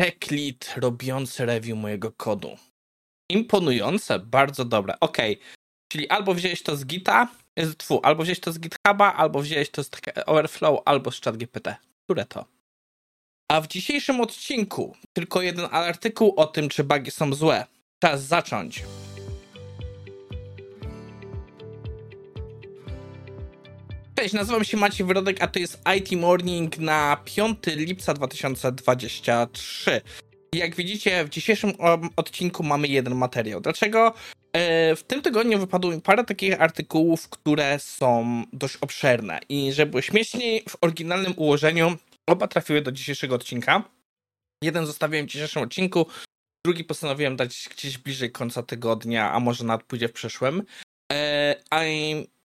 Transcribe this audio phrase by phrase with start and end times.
[0.00, 2.56] Techlit robiący review mojego kodu.
[3.30, 5.00] Imponujące, bardzo dobre.
[5.00, 5.18] Ok,
[5.92, 7.28] czyli albo wziąłeś to z Gita,
[7.78, 9.90] tfu, albo wziąłeś to z GitHuba, albo wziąłeś to z
[10.26, 11.74] Overflow, albo z ChatGPT.
[12.04, 12.44] Które to?
[13.52, 17.66] A w dzisiejszym odcinku tylko jeden artykuł o tym, czy bugi są złe.
[18.02, 18.84] Czas zacząć.
[24.24, 30.00] Cześć, nazywam się Maciej Wyrodek, a to jest IT Morning na 5 lipca 2023.
[30.54, 31.72] Jak widzicie, w dzisiejszym
[32.16, 33.60] odcinku mamy jeden materiał.
[33.60, 34.14] Dlaczego?
[34.52, 40.02] E, w tym tygodniu wypadło mi parę takich artykułów, które są dość obszerne i żeby
[40.02, 43.82] śmieszniej, w oryginalnym ułożeniu oba trafiły do dzisiejszego odcinka.
[44.62, 46.06] Jeden zostawiłem w dzisiejszym odcinku,
[46.66, 50.62] drugi postanowiłem dać gdzieś bliżej końca tygodnia, a może nawet pójdzie w przyszłym.
[51.12, 51.82] E, a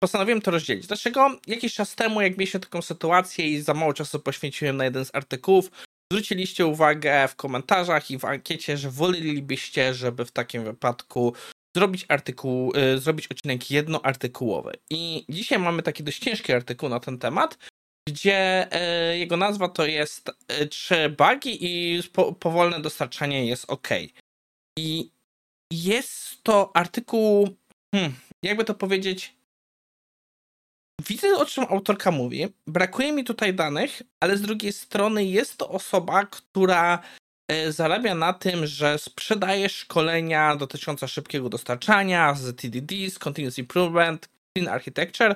[0.04, 0.88] postanowiłem to rozdzielić.
[0.88, 1.40] Dlaczego?
[1.48, 5.16] Jakiś czas temu, jak mieliśmy taką sytuację i za mało czasu poświęciłem na jeden z
[5.16, 5.72] artykułów,
[6.12, 11.34] zwróciliście uwagę w komentarzach i w ankiecie, że wolelibyście, żeby w takim wypadku
[11.78, 14.74] zrobić artykuł, y, zrobić odcinek jednoartykułowy.
[14.90, 17.58] I dzisiaj mamy taki dość ciężki artykuł na ten temat,
[18.10, 18.68] gdzie
[19.14, 20.30] y, jego nazwa to jest
[20.62, 22.04] y, trzy bugi i
[22.40, 23.90] powolne dostarczanie jest ok.
[24.80, 25.12] I
[25.74, 27.50] jest to artykuł,
[27.96, 29.34] hmm, jakby to powiedzieć,
[31.08, 32.48] Widzę, o czym autorka mówi.
[32.68, 37.02] Brakuje mi tutaj danych, ale z drugiej strony jest to osoba, która
[37.48, 44.30] e, zarabia na tym, że sprzedaje szkolenia dotyczące szybkiego dostarczania z TDD, z Continuous Improvement,
[44.58, 45.36] Clean Architecture,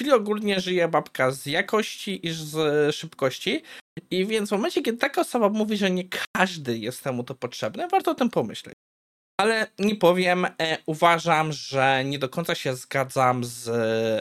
[0.00, 3.62] czyli ogólnie żyje babka z jakości i z szybkości.
[4.10, 6.04] I więc w momencie, kiedy taka osoba mówi, że nie
[6.36, 8.74] każdy jest temu to potrzebne, warto o tym pomyśleć
[9.40, 13.68] ale nie powiem, e, uważam, że nie do końca się zgadzam z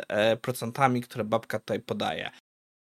[0.07, 2.31] e, procentami, które babka tutaj podaje.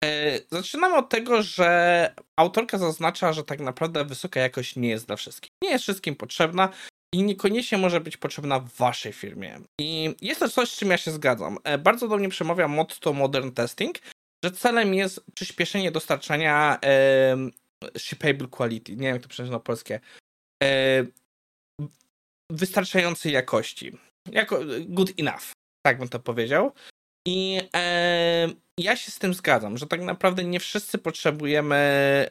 [0.06, 5.16] E, zaczynamy od tego, że autorka zaznacza, że tak naprawdę wysoka jakość nie jest dla
[5.16, 5.52] wszystkich.
[5.64, 6.70] Nie jest wszystkim potrzebna
[7.14, 9.60] i niekoniecznie może być potrzebna w waszej firmie.
[9.82, 11.58] I jest to coś, z czym ja się zgadzam.
[11.64, 14.00] E, bardzo do mnie przemawia motto Modern Testing,
[14.44, 17.38] że celem jest przyspieszenie dostarczania e,
[17.98, 18.92] shippable quality.
[18.92, 20.00] Nie wiem, jak to przenieść na polskie.
[20.64, 21.06] E,
[22.52, 23.98] wystarczającej jakości.
[24.32, 25.52] Jako good enough,
[25.86, 26.72] tak bym to powiedział.
[27.28, 28.48] I e,
[28.80, 31.76] ja się z tym zgadzam, że tak naprawdę nie wszyscy potrzebujemy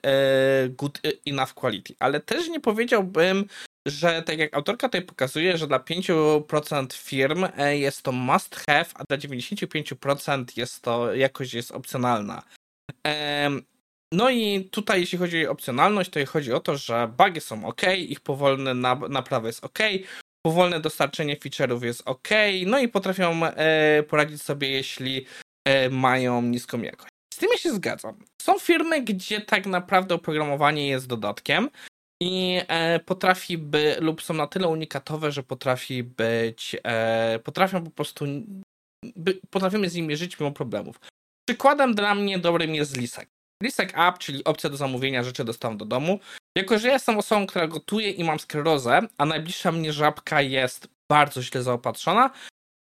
[0.03, 3.45] e, good enough quality, ale też nie powiedziałbym,
[3.87, 8.87] że tak jak autorka tutaj pokazuje, że dla 5% firm e, jest to must have,
[8.95, 12.43] a dla 95% jest to jakość jest opcjonalna.
[13.07, 13.51] E,
[14.13, 17.83] no i tutaj, jeśli chodzi o opcjonalność, to chodzi o to, że bugi są ok,
[17.99, 18.75] ich powolne
[19.09, 19.79] naprawa jest ok,
[20.47, 22.29] powolne dostarczenie feature'ów jest ok,
[22.67, 25.27] no i potrafią e, poradzić sobie, jeśli
[25.65, 27.11] e, mają niską jakość.
[27.35, 28.19] Z tym się zgadzam.
[28.43, 31.71] Są firmy, gdzie tak naprawdę oprogramowanie jest dodatkiem
[32.23, 36.77] i e, potrafi by, lub są na tyle unikatowe, że potrafi być,
[37.45, 38.25] potrafią po prostu,
[39.51, 41.01] potrafimy z nimi żyć mimo problemów.
[41.49, 43.36] Przykładem dla mnie dobrym jest Lisek.
[43.63, 46.21] Lisek App, czyli opcja do zamówienia rzeczy dostałem do domu.
[46.59, 50.89] Jako, że ja jestem osobą, która gotuje i mam sklerozę, a najbliższa mnie żabka jest
[51.11, 52.31] bardzo źle zaopatrzona,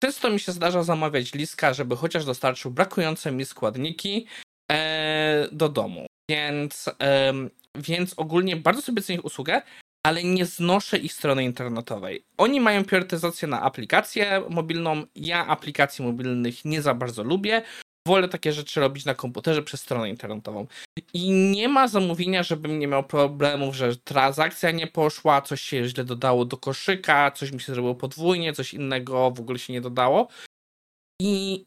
[0.03, 4.27] często mi się zdarza zamawiać liska, żeby chociaż dostarczył brakujące mi składniki
[4.73, 6.07] e, do domu.
[6.31, 7.33] Więc, e,
[7.75, 9.63] więc ogólnie bardzo sobie cenię ich usługę,
[10.07, 12.25] ale nie znoszę ich strony internetowej.
[12.39, 15.03] Oni mają priorytetyzację na aplikację mobilną.
[15.15, 17.63] Ja aplikacji mobilnych nie za bardzo lubię
[18.09, 20.67] wolę takie rzeczy robić na komputerze przez stronę internetową.
[21.15, 26.05] I nie ma zamówienia, żebym nie miał problemów, że transakcja nie poszła, coś się źle
[26.05, 30.29] dodało do koszyka, coś mi się zrobiło podwójnie, coś innego w ogóle się nie dodało.
[31.23, 31.65] I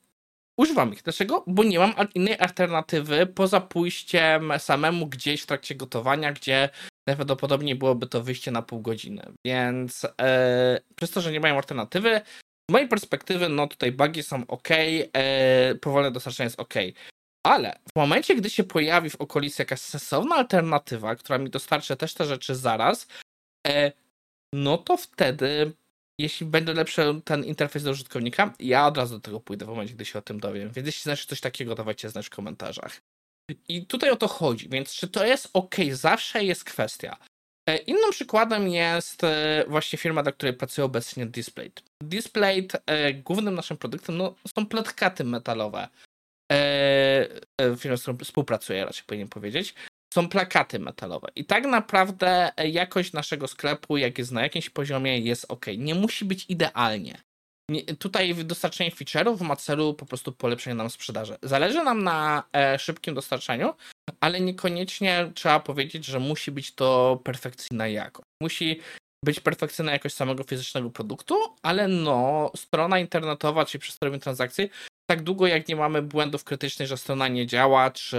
[0.60, 1.04] używam ich.
[1.04, 1.44] Dlaczego?
[1.48, 6.70] Bo nie mam innej alternatywy poza pójściem samemu gdzieś w trakcie gotowania, gdzie
[7.08, 9.32] najprawdopodobniej byłoby to wyjście na pół godziny.
[9.46, 10.10] Więc yy,
[10.96, 12.22] przez to, że nie mają alternatywy,
[12.72, 14.68] z mojej perspektywy, no tutaj bugi są ok,
[15.14, 16.74] e, powolne dostarczanie jest ok.
[17.46, 22.14] Ale w momencie, gdy się pojawi w okolicy jakaś sensowna alternatywa, która mi dostarczy też
[22.14, 23.08] te rzeczy zaraz,
[23.68, 23.92] e,
[24.54, 25.72] no to wtedy,
[26.20, 29.94] jeśli będzie lepszy ten interfejs do użytkownika, ja od razu do tego pójdę w momencie,
[29.94, 30.72] gdy się o tym dowiem.
[30.72, 33.02] Więc jeśli znasz coś takiego, dawajcie znać w komentarzach.
[33.68, 35.76] I tutaj o to chodzi, więc czy to jest ok?
[35.92, 37.18] Zawsze jest kwestia.
[37.68, 41.84] E, innym przykładem jest e, właśnie firma, dla której pracuję obecnie Displayed.
[42.04, 45.88] Displayed, e, głównym naszym produktem no, są plotkaty metalowe.
[47.78, 49.76] Firma, z którą współpracuję, raczej powinien powiedzieć.
[50.14, 51.28] Są plakaty metalowe.
[51.36, 55.66] I tak naprawdę jakość naszego sklepu, jak jest na jakimś poziomie, jest ok.
[55.78, 57.22] Nie musi być idealnie.
[58.00, 61.38] Tutaj dostarczenie feature'ów ma celu po prostu polepszenie nam sprzedaży.
[61.44, 63.74] Zależy nam na e, szybkim dostarczaniu,
[64.20, 68.26] ale niekoniecznie trzeba powiedzieć, że musi być to perfekcyjna jakość.
[68.42, 68.80] Musi
[69.26, 74.70] być perfekcyjna jakość samego fizycznego produktu, ale no, strona internetowa, czyli przez transakcji,
[75.10, 78.18] tak długo jak nie mamy błędów krytycznych, że strona nie działa, czy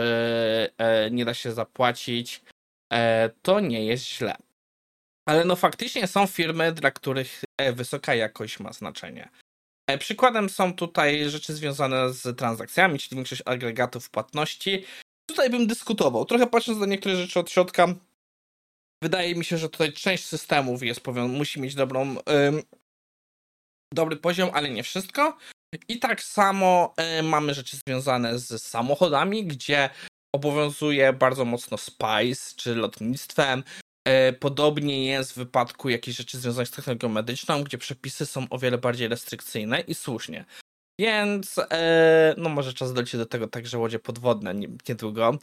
[0.78, 2.42] e, nie da się zapłacić,
[2.92, 4.36] e, to nie jest źle.
[5.28, 9.28] Ale no faktycznie są firmy, dla których wysoka jakość ma znaczenie.
[9.90, 14.84] E, przykładem są tutaj rzeczy związane z transakcjami, czyli większość agregatów płatności.
[15.30, 16.24] Tutaj bym dyskutował.
[16.24, 17.86] Trochę patrząc na niektóre rzeczy od środka,
[19.02, 22.16] wydaje mi się, że tutaj część systemów jest, powiem, musi mieć dobrą,
[22.48, 22.62] ym,
[23.94, 25.36] dobry poziom, ale nie wszystko.
[25.88, 29.90] I tak samo y, mamy rzeczy związane z samochodami, gdzie
[30.34, 33.62] obowiązuje bardzo mocno Spice czy lotnictwem.
[34.08, 38.58] Y, podobnie jest w wypadku jakichś rzeczy związanych z technologią medyczną, gdzie przepisy są o
[38.58, 40.44] wiele bardziej restrykcyjne i słusznie.
[41.00, 41.62] Więc, y,
[42.36, 44.54] no może czas dojść do tego także łodzie podwodne
[44.88, 45.38] niedługo.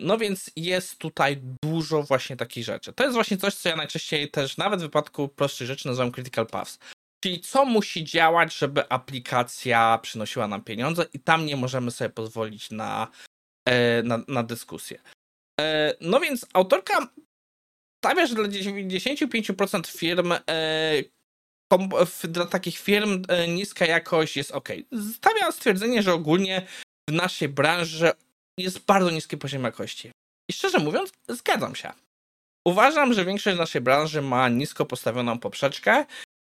[0.00, 2.92] No więc jest tutaj dużo właśnie takich rzeczy.
[2.92, 6.46] To jest właśnie coś, co ja najczęściej też, nawet w wypadku prostszych rzeczy, nazywam critical
[6.46, 6.78] paths.
[7.24, 12.70] Czyli co musi działać, żeby aplikacja przynosiła nam pieniądze i tam nie możemy sobie pozwolić
[12.70, 13.08] na,
[13.68, 15.02] e, na, na dyskusję.
[15.60, 17.08] E, no więc autorka
[18.04, 21.02] stawia, że dla 95% firm e,
[22.24, 24.68] dla takich firm niska jakość jest ok.
[25.14, 26.66] Stawia stwierdzenie, że ogólnie
[27.10, 28.10] w naszej branży
[28.58, 30.10] jest bardzo niski poziom jakości.
[30.50, 31.92] I szczerze mówiąc, zgadzam się.
[32.66, 36.04] Uważam, że większość naszej branży ma nisko postawioną poprzeczkę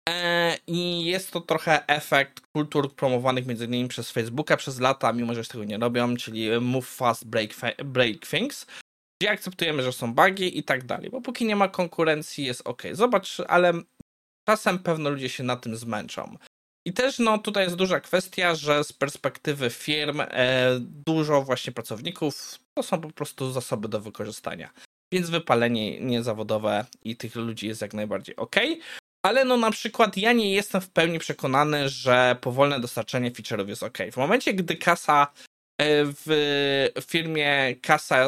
[0.08, 5.40] E, I jest to trochę efekt kultur promowanych innymi przez Facebooka przez lata, mimo że
[5.40, 7.50] już tego nie robią, czyli move fast, break,
[7.84, 8.66] break things,
[9.22, 12.82] gdzie akceptujemy, że są bugi i tak dalej, bo póki nie ma konkurencji jest ok.
[12.92, 13.72] Zobacz, ale
[14.48, 16.36] czasem pewno ludzie się na tym zmęczą.
[16.84, 20.26] I też no, tutaj jest duża kwestia, że z perspektywy firm e,
[21.06, 24.70] dużo właśnie pracowników to są po prostu zasoby do wykorzystania.
[25.12, 28.56] Więc wypalenie niezawodowe i tych ludzi jest jak najbardziej ok.
[29.24, 33.82] Ale no na przykład ja nie jestem w pełni przekonany, że powolne dostarczenie feature'ów jest
[33.82, 33.98] ok.
[34.12, 35.26] W momencie, gdy kasa
[36.16, 38.26] w firmie kasa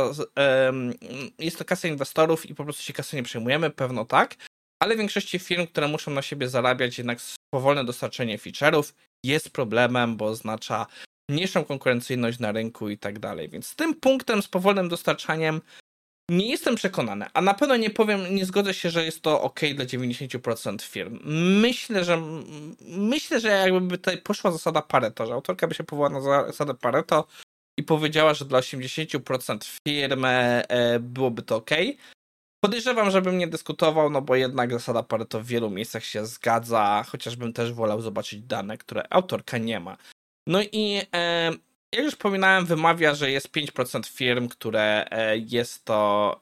[1.38, 4.34] jest to kasa inwestorów i po prostu się kasy nie przejmujemy, pewno tak,
[4.82, 7.18] ale w większości firm, które muszą na siebie zarabiać, jednak
[7.54, 8.92] powolne dostarczenie feature'ów
[9.24, 10.86] jest problemem, bo oznacza
[11.30, 13.48] mniejszą konkurencyjność na rynku i tak dalej.
[13.48, 15.60] Więc z tym punktem, z powolnym dostarczaniem
[16.30, 19.60] nie jestem przekonany, a na pewno nie powiem, nie zgodzę się, że jest to ok
[19.74, 21.20] dla 90% firm.
[21.60, 22.22] Myślę, że
[22.80, 27.26] myślę, że jakby tutaj poszła zasada Pareto, że autorka by się powołała na zasadę Pareto
[27.78, 31.70] i powiedziała, że dla 80% firm e, byłoby to ok.
[32.64, 37.52] Podejrzewam, żebym nie dyskutował, no bo jednak zasada Pareto w wielu miejscach się zgadza, chociażbym
[37.52, 39.96] też wolał zobaczyć dane, które autorka nie ma.
[40.46, 41.50] No i e,
[41.94, 46.40] jak już wspominałem, wymawia, że jest 5% firm, które e, jest to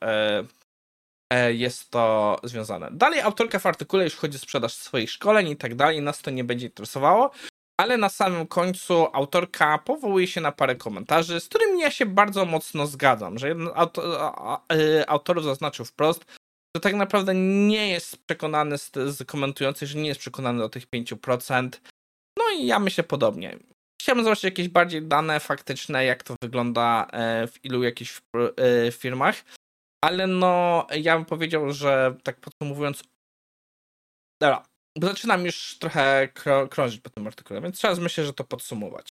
[1.49, 2.89] jest to związane.
[2.91, 6.31] Dalej autorka w artykule już chodzi o sprzedaż swoich szkoleń i tak dalej, nas to
[6.31, 7.31] nie będzie interesowało,
[7.81, 12.45] ale na samym końcu autorka powołuje się na parę komentarzy, z którymi ja się bardzo
[12.45, 16.25] mocno zgadzam, że jeden z autorów zaznaczył wprost,
[16.77, 20.87] że tak naprawdę nie jest przekonany z, z komentujących, że nie jest przekonany do tych
[20.87, 21.71] 5%.
[22.39, 23.59] No i ja myślę podobnie.
[24.03, 28.21] Chciałbym zobaczyć jakieś bardziej dane faktyczne, jak to wygląda e, w ilu jakichś
[28.57, 29.45] e, firmach.
[30.05, 33.03] Ale no, ja bym powiedział, że tak podsumowując,
[34.43, 34.65] dobra,
[34.99, 36.29] bo zaczynam już trochę
[36.71, 39.09] krążyć po tym artykule, więc trzeba myślę, że to podsumować.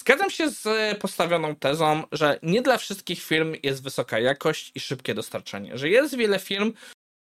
[0.00, 5.14] Zgadzam się z postawioną tezą, że nie dla wszystkich firm jest wysoka jakość i szybkie
[5.14, 6.72] dostarczanie, że jest wiele firm,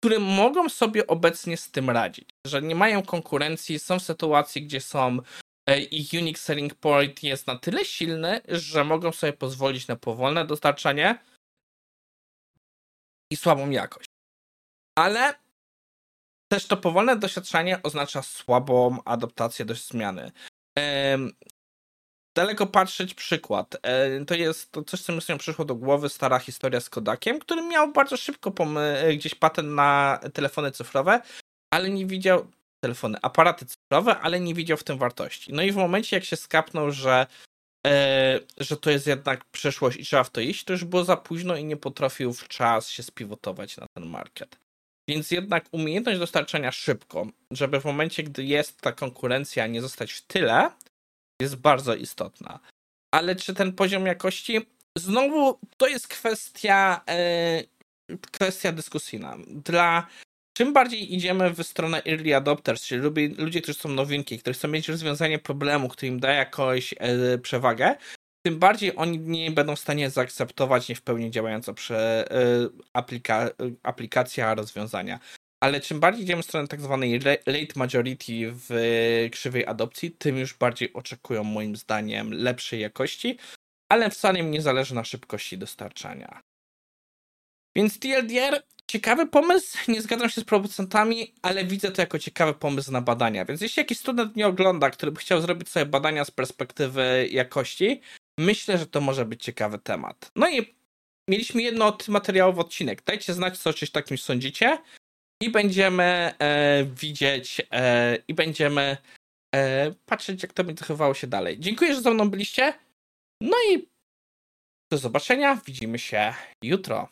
[0.01, 4.81] które mogą sobie obecnie z tym radzić, że nie mają konkurencji, są w sytuacji, gdzie
[4.81, 5.21] są
[5.67, 10.47] E, ich unique selling point jest na tyle silny, że mogą sobie pozwolić na powolne
[10.47, 11.19] dostarczanie
[13.31, 14.09] i słabą jakość.
[14.99, 15.35] Ale
[16.55, 20.33] też to powolne doświadczenie oznacza słabą adaptację do zmiany.
[22.37, 23.77] Daleko patrzeć przykład.
[23.83, 27.39] E, to jest to coś, co mi sobie przyszło do głowy, stara historia z Kodakiem,
[27.39, 28.53] który miał bardzo szybko
[29.17, 31.21] gdzieś patent na telefony cyfrowe,
[31.71, 32.47] ale nie widział,
[32.81, 35.53] telefony, aparaty cyfrowe, ale nie widział w tym wartości.
[35.53, 37.27] No i w momencie, jak się skapnął, że,
[37.87, 41.17] e, że to jest jednak przyszłość i trzeba w to iść, to już było za
[41.17, 44.64] późno i nie potrafił w czas się spiwotować na ten market.
[45.09, 50.27] Więc jednak umiejętność dostarczania szybko, żeby w momencie, gdy jest ta konkurencja, nie zostać w
[50.27, 50.71] tyle,
[51.43, 52.61] jest bardzo istotna.
[53.15, 54.67] Ale czy ten poziom jakości?
[54.99, 57.63] Znowu to jest kwestia, e,
[58.33, 59.37] kwestia dyskusyjna.
[59.49, 60.07] Dla
[60.57, 63.03] czym bardziej idziemy w stronę early adopters, czyli
[63.39, 67.97] ludzie którzy są nowinki, którzy chcą mieć rozwiązanie problemu, który im da jakąś e, przewagę,
[68.47, 73.51] tym bardziej oni nie będą w stanie zaakceptować nie w pełni działającą prze, e, aplika,
[73.83, 75.19] aplikacja rozwiązania.
[75.61, 80.55] Ale czym bardziej idziemy w stronę tak zwanej late majority w krzywej adopcji, tym już
[80.55, 83.39] bardziej oczekują moim zdaniem lepszej jakości,
[83.89, 86.41] ale wcale im nie zależy na szybkości dostarczania.
[87.77, 92.93] Więc TLDR, ciekawy pomysł, nie zgadzam się z producentami, ale widzę to jako ciekawy pomysł
[92.93, 93.45] na badania.
[93.45, 98.01] Więc jeśli jakiś student nie ogląda, który by chciał zrobić sobie badania z perspektywy jakości,
[98.39, 100.31] myślę, że to może być ciekawy temat.
[100.37, 100.75] No i
[101.29, 103.05] mieliśmy jedno materiałowy odcinek.
[103.05, 104.79] Dajcie znać, co o czymś takim sądzicie
[105.43, 106.05] i będziemy
[106.39, 108.97] e, widzieć e, i będziemy
[109.55, 111.61] e, patrzeć, jak to będzie zachowywało się dalej.
[111.61, 112.75] Dziękuję, że ze mną byliście.
[113.41, 113.89] No i
[114.93, 115.61] do zobaczenia.
[115.67, 117.09] Widzimy się jutro.